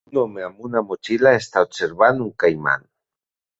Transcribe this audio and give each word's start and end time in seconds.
Un 0.11 0.19
home 0.19 0.45
amb 0.45 0.63
una 0.69 0.81
motxilla 0.91 1.35
està 1.41 1.63
observant 1.69 2.25
un 2.27 2.35
caiman. 2.47 2.91